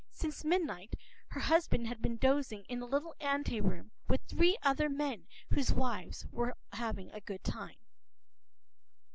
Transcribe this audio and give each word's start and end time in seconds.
Since 0.09 0.43
midnight—her 0.43 1.41
husband 1.41 1.85
has 1.85 1.99
been 1.99 2.17
dozing 2.17 2.63
in 2.65 2.81
a 2.81 2.87
little 2.87 3.13
anteroom 3.19 3.91
with 4.09 4.21
three 4.23 4.57
other 4.63 4.89
men 4.89 5.27
whose 5.51 5.71
wives 5.71 6.25
were 6.31 6.55
having 6.73 7.11
a 7.11 7.21
good 7.21 7.43
time. 7.43 7.77